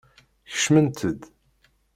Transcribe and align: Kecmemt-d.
Kecmemt-d. 0.51 1.21